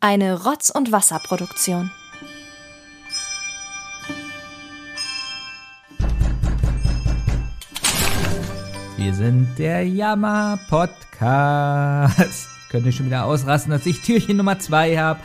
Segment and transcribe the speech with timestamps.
[0.00, 1.90] Eine Rotz- und Wasserproduktion.
[8.96, 12.46] Wir sind der Jammer-Podcast.
[12.70, 15.18] Könnte schon wieder ausrasten, dass ich Türchen Nummer 2 habe.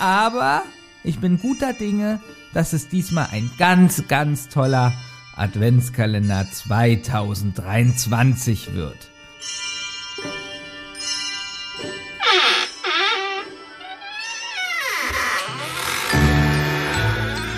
[0.00, 0.64] Aber
[1.04, 2.18] ich bin guter Dinge,
[2.52, 4.92] dass es diesmal ein ganz, ganz toller
[5.36, 9.08] Adventskalender 2023 wird.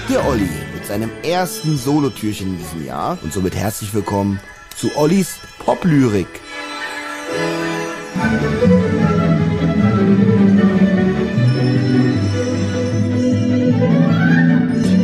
[0.08, 4.40] Der Olli mit seinem ersten Solotürchen in diesem Jahr und somit herzlich willkommen
[4.74, 6.26] zu Ollis Poplyrik.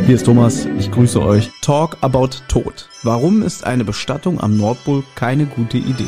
[0.07, 1.51] Hier ist Thomas, ich grüße euch.
[1.61, 2.89] Talk about Tod.
[3.03, 6.05] Warum ist eine Bestattung am Nordpol keine gute Idee?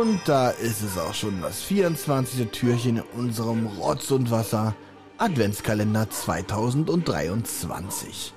[0.00, 2.48] Und da ist es auch schon das 24.
[2.50, 4.74] Türchen in unserem Rotz und Wasser
[5.18, 8.32] Adventskalender 2023.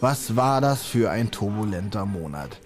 [0.00, 2.60] Was war das für ein turbulenter Monat?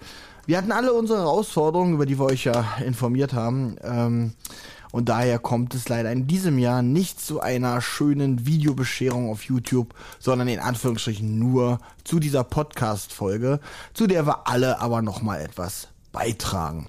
[0.45, 3.77] Wir hatten alle unsere Herausforderungen, über die wir euch ja informiert haben.
[3.81, 4.33] Ähm,
[4.91, 9.95] und daher kommt es leider in diesem Jahr nicht zu einer schönen Videobescherung auf YouTube,
[10.19, 13.59] sondern in Anführungsstrichen nur zu dieser Podcast-Folge,
[13.95, 16.87] zu der wir alle aber nochmal etwas beitragen.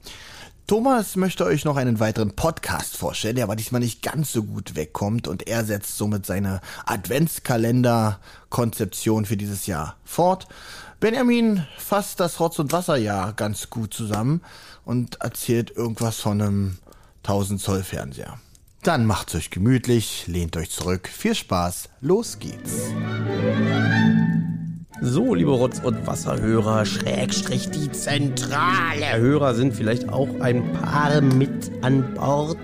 [0.69, 4.77] Thomas möchte euch noch einen weiteren Podcast vorstellen, der aber diesmal nicht ganz so gut
[4.77, 10.47] wegkommt und er setzt somit seine Adventskalender-Konzeption für dieses Jahr fort.
[11.01, 14.43] Benjamin fasst das Rotz- und Wasserjahr ganz gut zusammen
[14.85, 16.77] und erzählt irgendwas von einem
[17.23, 18.39] 1000 Zoll Fernseher.
[18.83, 22.91] Dann macht's euch gemütlich, lehnt euch zurück, viel Spaß, los geht's.
[25.01, 31.71] So, liebe Rotz- und Wasserhörer, Schrägstrich die zentrale Hörer sind vielleicht auch ein paar mit
[31.83, 32.59] an Bord.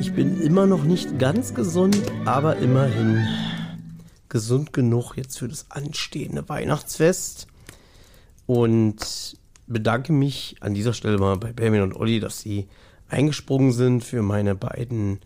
[0.00, 3.24] Ich bin immer noch nicht ganz gesund, aber immerhin
[4.28, 7.46] gesund genug jetzt für das anstehende Weihnachtsfest.
[8.46, 9.36] Und
[9.68, 12.66] bedanke mich an dieser Stelle mal bei Benjamin und Olli, dass sie
[13.08, 15.20] eingesprungen sind für meine beiden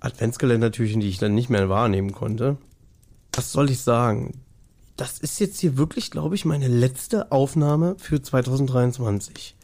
[0.00, 2.58] Adventskalendertürchen, die ich dann nicht mehr wahrnehmen konnte.
[3.32, 4.42] Was soll ich sagen?
[4.98, 9.56] Das ist jetzt hier wirklich, glaube ich, meine letzte Aufnahme für 2023.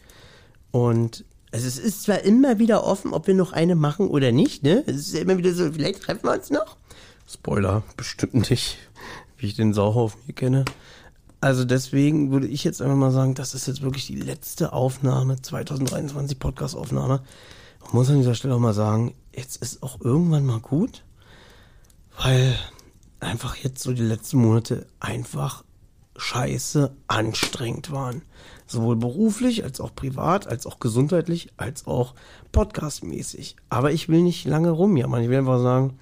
[0.71, 4.63] Und also es ist zwar immer wieder offen, ob wir noch eine machen oder nicht,
[4.63, 4.85] ne?
[4.87, 6.77] Es ist ja immer wieder so, vielleicht treffen wir uns noch.
[7.29, 8.79] Spoiler, bestimmt nicht,
[9.37, 10.65] wie ich den Sauhaufen hier kenne.
[11.41, 15.43] Also deswegen würde ich jetzt einfach mal sagen, das ist jetzt wirklich die letzte Aufnahme,
[15.43, 17.23] 2023 Podcast-Aufnahme.
[17.85, 21.03] Ich muss an dieser Stelle auch mal sagen, jetzt ist auch irgendwann mal gut,
[22.23, 22.57] weil
[23.25, 25.65] einfach jetzt so die letzten Monate einfach
[26.17, 28.23] scheiße anstrengend waren.
[28.67, 32.15] Sowohl beruflich als auch privat, als auch gesundheitlich, als auch
[32.53, 33.57] podcastmäßig.
[33.69, 35.23] Aber ich will nicht lange rumjammern.
[35.23, 35.99] Ich will einfach sagen,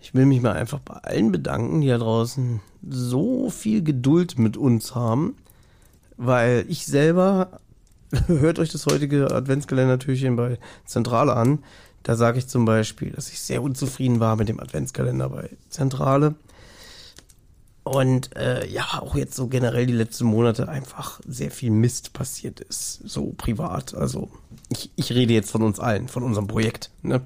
[0.00, 4.56] ich will mich mal einfach bei allen bedanken, die da draußen so viel Geduld mit
[4.56, 5.36] uns haben,
[6.16, 7.60] weil ich selber,
[8.26, 11.60] hört euch das heutige Adventskalender-Türchen bei Zentrale an,
[12.02, 16.34] da sage ich zum Beispiel, dass ich sehr unzufrieden war mit dem Adventskalender bei Zentrale.
[17.84, 22.60] Und äh, ja, auch jetzt so generell die letzten Monate einfach sehr viel Mist passiert
[22.60, 23.94] ist, so privat.
[23.94, 24.30] Also
[24.68, 26.90] ich, ich rede jetzt von uns allen, von unserem Projekt.
[27.02, 27.22] Ne?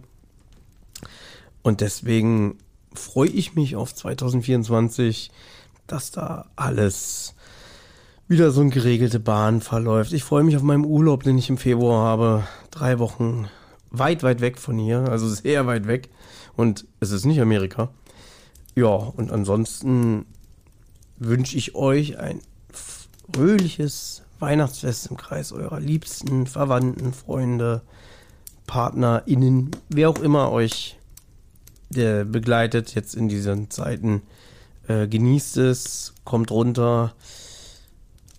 [1.63, 2.59] Und deswegen
[2.95, 5.33] freue ich mich auf 2024,
[5.89, 7.35] dass da alles
[8.29, 10.13] wieder so eine geregelte Bahn verläuft.
[10.13, 12.45] Ich freue mich auf meinen Urlaub, den ich im Februar habe.
[12.71, 13.49] Drei Wochen
[13.93, 16.09] weit, weit weg von hier, also sehr weit weg.
[16.57, 17.91] Und es ist nicht Amerika.
[18.75, 20.27] Ja, und ansonsten
[21.19, 22.41] wünsche ich euch ein
[22.73, 27.83] fröhliches Weihnachtsfest im Kreis eurer Liebsten, Verwandten, Freunde,
[28.67, 30.99] PartnerInnen, wer auch immer euch
[31.95, 34.23] äh, begleitet jetzt in diesen Zeiten.
[34.89, 37.15] Äh, genießt es, kommt runter.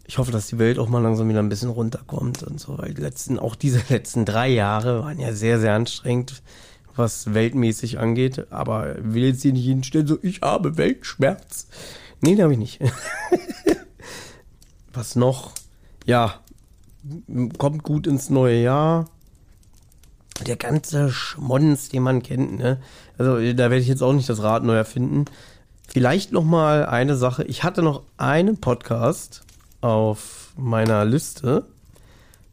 [0.05, 2.93] Ich hoffe, dass die Welt auch mal langsam wieder ein bisschen runterkommt und so, weil
[2.93, 6.41] die letzten, auch diese letzten drei Jahre waren ja sehr, sehr anstrengend,
[6.95, 8.51] was weltmäßig angeht.
[8.51, 11.67] Aber will jetzt hier nicht hinstellen, so, ich habe Weltschmerz.
[12.21, 12.79] Nee, den habe ich nicht.
[14.93, 15.51] Was noch?
[16.05, 16.39] Ja,
[17.57, 19.09] kommt gut ins neue Jahr.
[20.45, 22.79] Der ganze Schmonz, den man kennt, ne?
[23.17, 25.25] Also da werde ich jetzt auch nicht das Rad neu erfinden.
[25.87, 27.43] Vielleicht noch mal eine Sache.
[27.43, 29.43] Ich hatte noch einen Podcast
[29.83, 31.65] auf meiner Liste.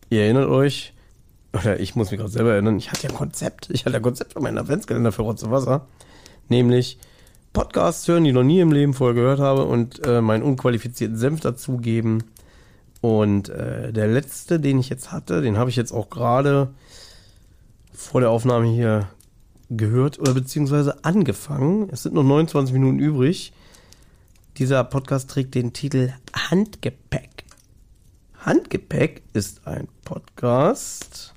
[0.08, 0.92] Ihr erinnert euch,
[1.52, 3.70] oder ich muss mich gerade selber erinnern, ich hatte ja ein Konzept.
[3.70, 5.86] Ich hatte ein Konzept für meinen Adventskalender für Rotz und Wasser.
[6.48, 6.98] Nämlich
[7.52, 11.40] Podcasts hören, die noch nie im Leben vorher gehört habe und äh, meinen unqualifizierten Senf
[11.40, 12.24] dazugeben.
[13.00, 16.70] Und äh, der letzte, den ich jetzt hatte, den habe ich jetzt auch gerade
[17.92, 19.08] vor der Aufnahme hier
[19.70, 21.88] gehört oder beziehungsweise angefangen.
[21.92, 23.52] Es sind noch 29 Minuten übrig.
[24.58, 26.12] Dieser Podcast trägt den Titel
[26.50, 27.44] Handgepäck.
[28.40, 31.32] Handgepäck ist ein Podcast,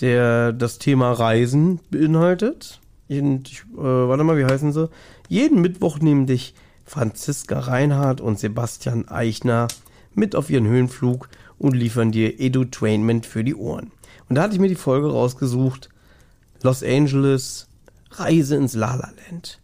[0.00, 2.80] der das Thema Reisen beinhaltet.
[3.10, 4.88] Und ich, äh, warte mal, wie heißen sie?
[5.28, 6.54] Jeden Mittwoch nehmen dich
[6.86, 9.68] Franziska Reinhardt und Sebastian Eichner
[10.14, 11.28] mit auf ihren Höhenflug
[11.58, 13.92] und liefern dir Edutainment für die Ohren.
[14.30, 15.90] Und da hatte ich mir die Folge rausgesucht.
[16.62, 17.68] Los Angeles,
[18.12, 19.60] Reise ins La Land.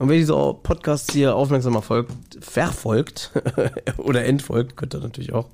[0.00, 2.10] Und wer diese Podcasts hier aufmerksam erfolgt,
[2.40, 3.32] verfolgt
[3.98, 5.50] oder entfolgt, könnte natürlich auch,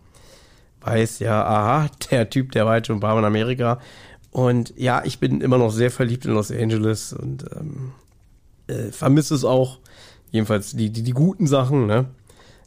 [0.82, 3.80] weiß ja, aha, der Typ, der war jetzt schon ein paar Mal in Amerika.
[4.30, 7.90] Und ja, ich bin immer noch sehr verliebt in Los Angeles und ähm,
[8.68, 9.80] äh, vermisse es auch.
[10.30, 12.06] Jedenfalls die, die, die guten Sachen, ne?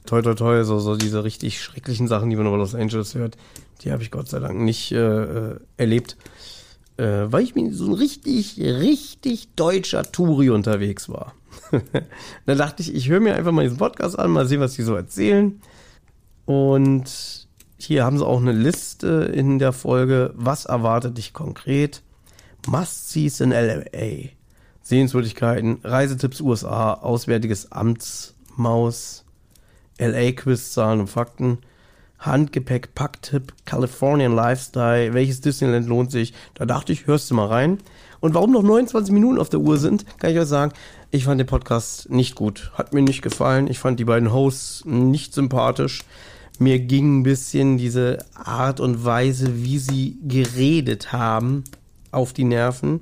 [0.05, 3.37] Toi, toi, toi, so, so diese richtig schrecklichen Sachen, die man über Los Angeles hört,
[3.83, 6.17] die habe ich Gott sei Dank nicht äh, äh erlebt
[6.99, 11.33] äh, weil ich mir so ein richtig, richtig deutscher Touri unterwegs war.
[12.45, 14.83] da dachte ich, ich höre mir einfach mal diesen Podcast an, mal sehen, was die
[14.83, 15.61] so erzählen.
[16.45, 17.47] Und
[17.77, 22.03] hier haben sie auch eine Liste in der Folge, was erwartet dich konkret?
[22.67, 24.31] Must-Sees in LA.
[24.81, 29.23] Sehenswürdigkeiten, Reisetipps USA, Auswärtiges Amtsmaus,
[29.99, 31.59] LA-Quiz, Zahlen und Fakten,
[32.19, 36.33] Handgepäck, Packtipp, Californian Lifestyle, welches Disneyland lohnt sich?
[36.53, 37.79] Da dachte ich, hörst du mal rein.
[38.19, 40.73] Und warum noch 29 Minuten auf der Uhr sind, kann ich euch sagen,
[41.11, 42.71] ich fand den Podcast nicht gut.
[42.75, 43.67] Hat mir nicht gefallen.
[43.67, 46.03] Ich fand die beiden Hosts nicht sympathisch.
[46.59, 51.63] Mir ging ein bisschen diese Art und Weise, wie sie geredet haben,
[52.11, 52.99] auf die Nerven,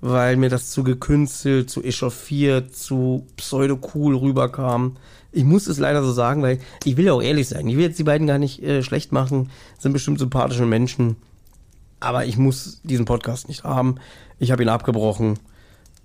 [0.00, 4.96] weil mir das zu gekünstelt, zu echauffiert, zu pseudo-cool rüberkam.
[5.34, 7.66] Ich muss es leider so sagen, weil ich will ja auch ehrlich sein.
[7.66, 9.50] Ich will jetzt die beiden gar nicht äh, schlecht machen.
[9.78, 11.16] Sind bestimmt sympathische Menschen.
[11.98, 13.96] Aber ich muss diesen Podcast nicht haben.
[14.38, 15.38] Ich habe ihn abgebrochen,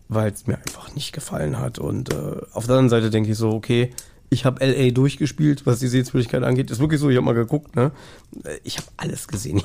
[0.07, 1.77] weil es mir einfach nicht gefallen hat.
[1.77, 3.91] Und äh, auf der anderen Seite denke ich so, okay,
[4.29, 6.71] ich habe LA durchgespielt, was die Sehenswürdigkeit angeht.
[6.71, 7.91] Ist wirklich so, ich habe mal geguckt, ne?
[8.63, 9.61] Ich habe alles gesehen.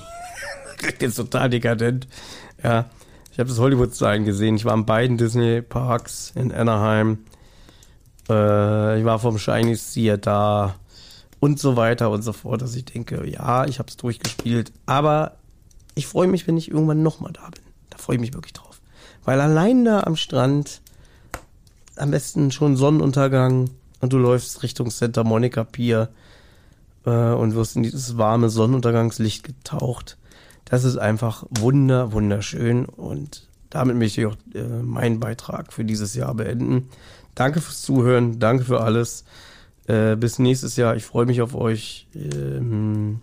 [1.01, 2.07] jetzt total dekadent.
[2.63, 2.91] Ja.
[3.33, 4.57] Ich habe das Hollywood-Sign gesehen.
[4.57, 7.19] Ich war in beiden Disney-Parks in Anaheim.
[8.29, 10.75] Äh, ich war vom Shiny Seer da
[11.41, 15.37] und so weiter und so fort, dass ich denke, ja, ich habe es durchgespielt, aber
[15.95, 17.63] ich freue mich, wenn ich irgendwann nochmal da bin.
[17.91, 18.81] Da freue ich mich wirklich drauf.
[19.25, 20.81] Weil allein da am Strand,
[21.97, 26.09] am besten schon Sonnenuntergang und du läufst Richtung Santa Monica Pier
[27.07, 30.17] äh, und wirst in dieses warme Sonnenuntergangslicht getaucht.
[30.65, 36.15] Das ist einfach wunder, wunderschön und damit möchte ich auch äh, meinen Beitrag für dieses
[36.15, 36.89] Jahr beenden.
[37.35, 39.25] Danke fürs Zuhören, danke für alles.
[39.89, 40.95] Äh, bis nächstes Jahr.
[40.95, 42.07] Ich freue mich auf euch.
[42.15, 43.21] Ähm,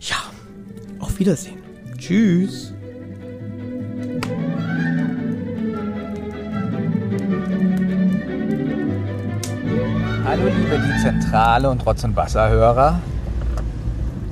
[0.00, 0.16] ja,
[0.98, 1.58] auf Wiedersehen.
[1.98, 2.72] Tschüss.
[10.24, 12.98] Hallo liebe die Zentrale und Rotz- und Wasserhörer.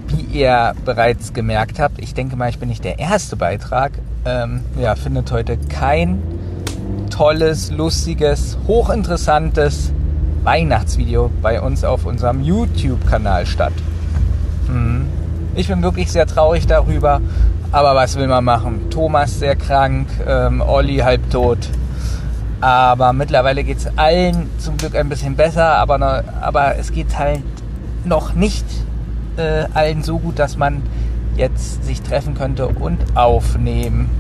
[0.08, 3.92] Wie ihr bereits gemerkt habt, ich denke mal, ich bin nicht der erste Beitrag.
[4.24, 6.22] Ähm, ja, findet heute kein
[7.10, 9.92] tolles, lustiges, hochinteressantes
[10.44, 13.72] Weihnachtsvideo bei uns auf unserem YouTube-Kanal statt.
[14.68, 15.06] Hm.
[15.56, 17.20] Ich bin wirklich sehr traurig darüber,
[17.72, 18.90] aber was will man machen?
[18.90, 21.58] Thomas sehr krank, ähm, Olli halbtot.
[22.60, 27.42] Aber mittlerweile geht es allen zum Glück ein bisschen besser, aber, aber es geht halt
[28.04, 28.64] noch nicht
[29.36, 30.82] äh, allen so gut, dass man
[31.36, 34.10] jetzt sich treffen könnte und aufnehmen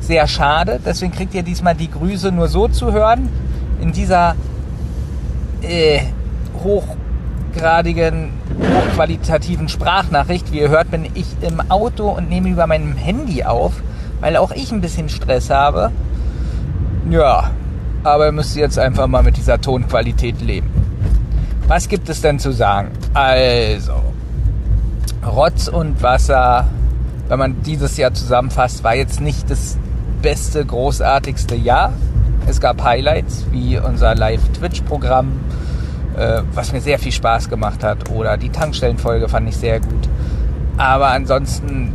[0.00, 0.80] sehr schade.
[0.84, 3.28] Deswegen kriegt ihr diesmal die Grüße nur so zu hören.
[3.80, 4.34] In dieser
[5.62, 6.00] äh,
[6.62, 10.52] hochgradigen, hochqualitativen Sprachnachricht.
[10.52, 13.74] Wie ihr hört, bin ich im Auto und nehme über meinem Handy auf,
[14.20, 15.92] weil auch ich ein bisschen Stress habe.
[17.10, 17.50] Ja,
[18.02, 20.70] aber ihr müsst jetzt einfach mal mit dieser Tonqualität leben.
[21.66, 22.90] Was gibt es denn zu sagen?
[23.12, 23.92] Also,
[25.26, 26.68] Rotz und Wasser,
[27.28, 29.76] wenn man dieses Jahr zusammenfasst, war jetzt nicht das
[30.22, 31.92] beste, großartigste Jahr.
[32.46, 35.32] Es gab Highlights wie unser Live-Twitch-Programm,
[36.16, 38.10] äh, was mir sehr viel Spaß gemacht hat.
[38.10, 40.08] Oder die Tankstellenfolge fand ich sehr gut.
[40.76, 41.92] Aber ansonsten,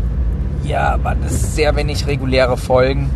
[0.63, 3.09] ja, waren es sehr wenig reguläre Folgen.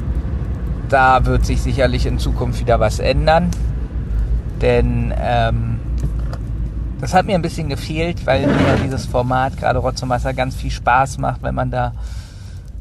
[0.89, 3.51] Da wird sich sicherlich in Zukunft wieder was ändern.
[4.61, 5.76] Denn ähm,
[6.99, 10.55] das hat mir ein bisschen gefehlt, weil mir dieses Format, gerade Rotz und Wasser, ganz
[10.55, 11.93] viel Spaß macht, wenn man da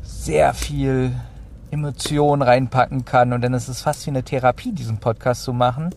[0.02, 1.12] sehr viel
[1.70, 3.32] Emotionen reinpacken kann.
[3.32, 5.90] Und dann ist es fast wie eine Therapie, diesen Podcast zu machen.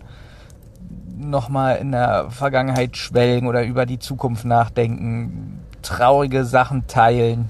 [1.18, 7.50] Nochmal in der Vergangenheit schwelgen oder über die Zukunft nachdenken, traurige Sachen teilen,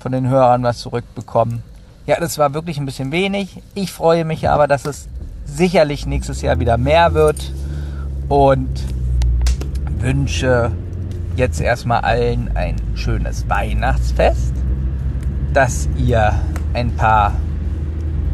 [0.00, 1.62] von den Hörern was zurückbekommen.
[2.06, 3.62] Ja, das war wirklich ein bisschen wenig.
[3.74, 5.08] Ich freue mich aber, dass es
[5.44, 7.52] sicherlich nächstes Jahr wieder mehr wird
[8.28, 8.68] und
[10.00, 10.70] wünsche
[11.36, 14.54] jetzt erstmal allen ein schönes Weihnachtsfest,
[15.52, 16.34] dass ihr
[16.74, 17.34] ein paar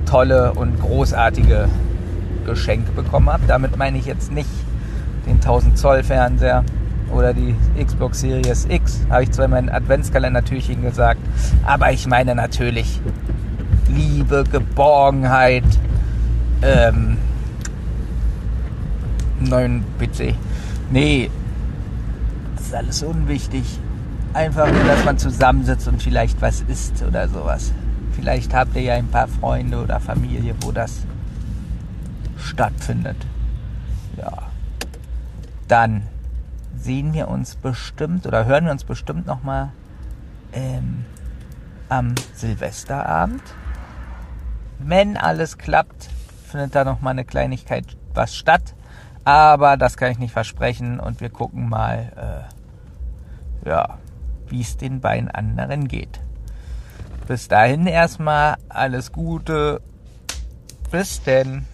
[0.07, 1.69] tolle und großartige
[2.47, 3.49] Geschenke bekommen habt.
[3.49, 4.49] Damit meine ich jetzt nicht
[5.27, 6.65] den 1000 Zoll Fernseher
[7.13, 11.21] oder die Xbox Series X, habe ich zwar in meinem Adventskalender-Türchen gesagt,
[11.65, 13.01] aber ich meine natürlich
[13.89, 15.65] Liebe, Geborgenheit,
[16.63, 17.19] ähm,
[19.41, 20.35] neuen PC.
[20.91, 21.31] Nee,
[22.75, 23.79] alles unwichtig.
[24.33, 27.73] Einfach nur, dass man zusammensitzt und vielleicht was isst oder sowas.
[28.13, 31.05] Vielleicht habt ihr ja ein paar Freunde oder Familie, wo das
[32.37, 33.17] stattfindet.
[34.17, 34.33] Ja.
[35.69, 36.03] Dann
[36.77, 39.71] sehen wir uns bestimmt oder hören wir uns bestimmt nochmal
[40.53, 41.05] ähm,
[41.89, 43.43] am Silvesterabend.
[44.79, 46.09] Wenn alles klappt,
[46.47, 48.75] findet da nochmal eine Kleinigkeit was statt.
[49.25, 52.55] Aber das kann ich nicht versprechen und wir gucken mal, äh,
[53.65, 53.99] ja,
[54.49, 56.21] wie es den beiden anderen geht.
[57.27, 59.81] Bis dahin erstmal alles Gute.
[60.91, 61.65] Bis denn.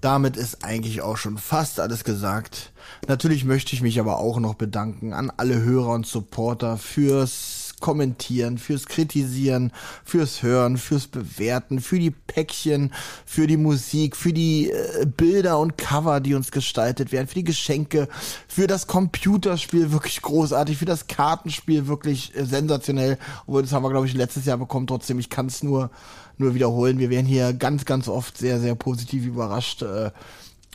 [0.00, 2.72] Damit ist eigentlich auch schon fast alles gesagt.
[3.08, 8.58] Natürlich möchte ich mich aber auch noch bedanken an alle Hörer und Supporter fürs Kommentieren,
[8.58, 9.72] fürs Kritisieren,
[10.04, 12.92] fürs Hören, fürs Bewerten, für die Päckchen,
[13.24, 17.44] für die Musik, für die äh, Bilder und Cover, die uns gestaltet werden, für die
[17.44, 18.08] Geschenke,
[18.46, 23.18] für das Computerspiel wirklich großartig, für das Kartenspiel wirklich äh, sensationell.
[23.46, 24.86] Obwohl, das haben wir, glaube ich, letztes Jahr bekommen.
[24.86, 25.90] Trotzdem, ich kann es nur,
[26.38, 26.98] nur wiederholen.
[26.98, 29.82] Wir werden hier ganz, ganz oft sehr, sehr positiv überrascht.
[29.82, 30.10] Äh,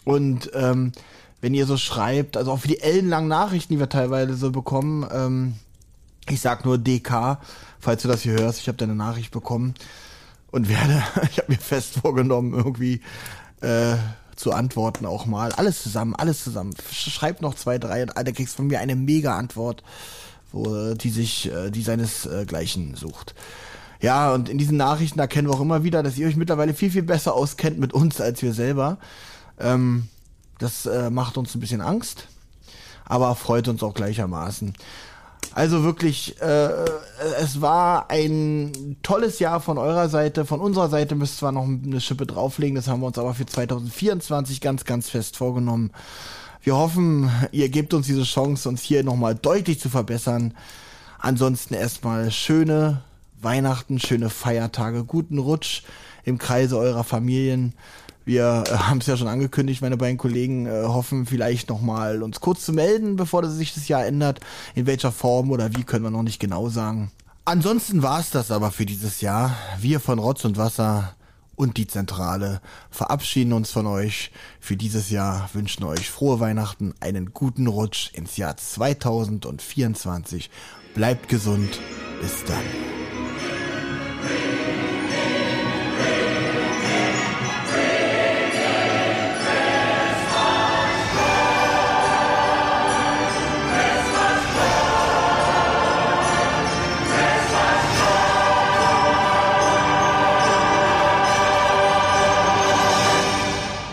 [0.04, 0.92] und ähm,
[1.42, 5.06] wenn ihr so schreibt, also auch für die ellenlangen Nachrichten, die wir teilweise so bekommen,
[5.12, 5.54] ähm,
[6.30, 7.40] ich sag nur DK,
[7.80, 9.76] falls du das hier hörst, ich habe deine Nachricht bekommen
[10.52, 13.02] und werde, ich habe mir fest vorgenommen, irgendwie
[13.62, 13.96] äh,
[14.36, 15.52] zu antworten auch mal.
[15.54, 16.76] Alles zusammen, alles zusammen.
[16.92, 19.84] Schreib noch zwei, drei und Alter, kriegst von mir eine mega Antwort,
[20.52, 23.36] wo die sich, äh, die seinesgleichen sucht.
[24.02, 26.92] Ja, und in diesen Nachrichten erkennen wir auch immer wieder, dass ihr euch mittlerweile viel,
[26.92, 28.98] viel besser auskennt mit uns als wir selber.
[29.60, 30.10] Ähm,
[30.60, 32.28] das äh, macht uns ein bisschen Angst,
[33.06, 34.74] aber freut uns auch gleichermaßen.
[35.54, 36.70] Also wirklich, äh,
[37.42, 40.46] es war ein tolles Jahr von eurer Seite.
[40.46, 43.46] Von unserer Seite müsst zwar noch eine Schippe drauflegen, das haben wir uns aber für
[43.46, 45.92] 2024 ganz, ganz fest vorgenommen.
[46.62, 50.56] Wir hoffen, ihr gebt uns diese Chance, uns hier nochmal deutlich zu verbessern.
[51.20, 53.02] Ansonsten erstmal schöne
[53.40, 55.84] Weihnachten, schöne Feiertage, guten Rutsch
[56.24, 57.74] im Kreise eurer Familien.
[58.26, 62.42] Wir äh, haben es ja schon angekündigt, meine beiden Kollegen äh, hoffen vielleicht nochmal uns
[62.42, 64.42] kurz zu melden, bevor das sich das Jahr ändert.
[64.74, 67.12] In welcher Form oder wie können wir noch nicht genau sagen.
[67.46, 69.56] Ansonsten war es das aber für dieses Jahr.
[69.80, 71.16] Wir von Rotz und Wasser
[71.56, 77.34] und die Zentrale verabschieden uns von euch für dieses Jahr, wünschen euch frohe Weihnachten, einen
[77.34, 80.50] guten Rutsch ins Jahr 2024.
[80.96, 81.80] Bleibt gesund.
[82.22, 83.05] Bis dann.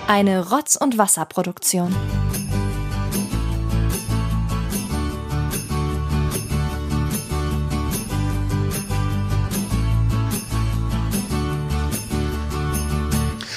[0.08, 1.94] Eine Rotz- und Wasserproduktion.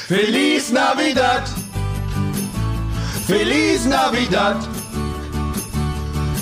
[0.08, 1.50] Feliz Navidad.
[3.28, 4.58] Feliz Navidad.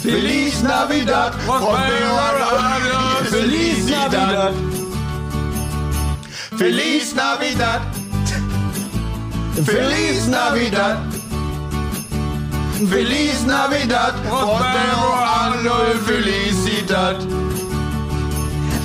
[0.01, 1.33] Feliz Navidad.
[1.43, 3.23] Feliz Navidad.
[3.31, 4.53] Feliz Navidad.
[6.57, 7.92] Feliz Navidad.
[9.61, 10.97] Feliz Navidad.
[12.89, 14.13] Feliz Navidad.
[14.23, 17.17] Prospero anno felicidad.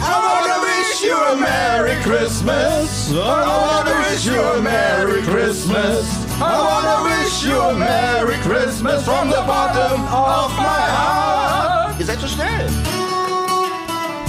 [0.00, 3.10] I wanna wish you a Merry Christmas.
[3.10, 6.04] I wanna wish you a Merry Christmas.
[6.38, 11.98] I wanna wish you a Merry Christmas from the bottom of my heart.
[11.98, 12.68] Ihr seid so schnell.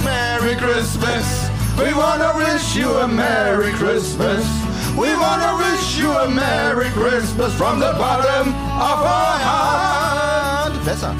[0.02, 1.50] Merry Christmas.
[1.78, 4.69] We wanna wish you a Merry Christmas.
[5.00, 10.84] We wanna wish you a Merry Christmas from the bottom of our heart.
[10.84, 11.14] Besser.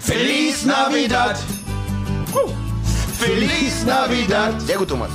[0.00, 1.36] Feliz Navidad.
[3.20, 4.58] Feliz Navidad.
[4.62, 5.10] Sehr gut, Thomas.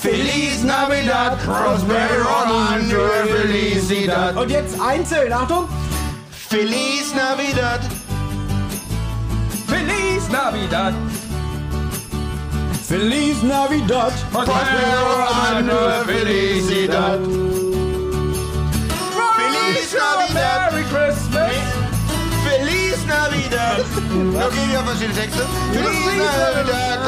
[0.00, 4.36] Feliz Navidad, Prospero Anno Felicidad.
[4.36, 5.68] Und jetzt einzeln, Achtung.
[6.32, 7.80] Feliz Navidad.
[9.68, 10.94] Feliz Navidad.
[12.90, 14.12] Feliz Navidad.
[14.32, 17.20] Prospero Anno Felicidad.
[19.38, 20.72] Feliz Navidad.
[20.72, 21.54] Merry Christmas.
[22.42, 23.78] Feliz Navidad.
[23.78, 25.46] Okay, wir haben verschiedene Texte.
[25.70, 26.98] Feliz Navidad.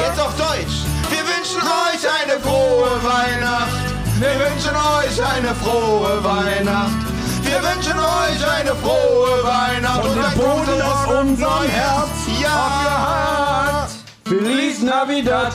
[0.00, 0.76] Jetzt auf Deutsch.
[1.10, 3.84] Wir wünschen euch eine frohe Weihnacht.
[4.18, 7.13] Wir wünschen euch eine frohe Weihnacht.
[7.54, 10.02] Wir wünschen euch eine frohe Weihnacht.
[10.02, 13.88] Von dem ein Boden aus und unserem Herz Jahr.
[14.24, 15.52] Feliz Navidad.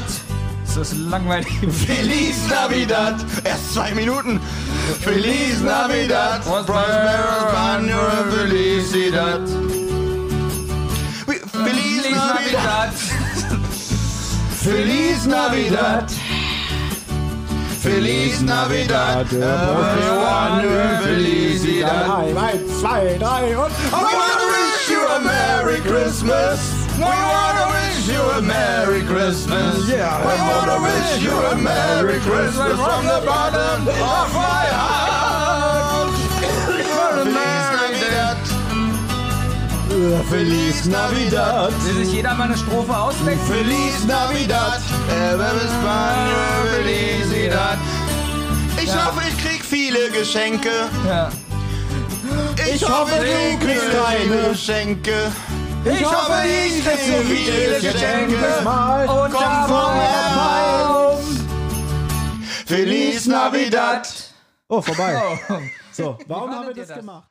[0.63, 1.47] Ist das langweilig?
[1.85, 3.15] Feliz Navidad.
[3.43, 4.39] Erst zwei Minuten.
[5.01, 6.41] Feliz Navidad.
[6.45, 9.41] Prosperous Banner Felicidad.
[11.51, 12.93] Feliz Navidad.
[14.63, 15.25] Feliz Navidad.
[15.25, 16.05] Feliz Navidad.
[20.19, 22.09] Banner Felicidad.
[22.35, 23.71] Eins, zwei, drei und.
[23.71, 26.59] We wanna wish you a Merry Christmas.
[26.97, 29.87] We wanna wish you a Merry Christmas.
[29.87, 30.19] Yeah.
[30.19, 35.08] We wanna wish you a Merry Christmas from the bottom of my heart.
[40.29, 41.73] Feliz Navidad.
[41.85, 43.45] Will sich jeder mal eine Strophe ausdenken?
[43.45, 44.79] Feliz Navidad.
[46.71, 47.77] Felicidad.
[48.81, 50.69] Ich hoffe, ich krieg viele Geschenke.
[51.05, 51.29] Ja.
[52.73, 55.31] Ich hoffe, du kriegst keine Geschenke.
[55.85, 58.59] Ich hoffe, ich krieg viele Geschenke.
[59.07, 61.17] Und Komm vom Herrn.
[62.65, 64.07] Feliz Navidad.
[64.69, 65.21] Oh, vorbei.
[65.49, 65.55] Oh.
[65.91, 66.97] So, warum haben wir das das?
[66.97, 67.28] gemacht?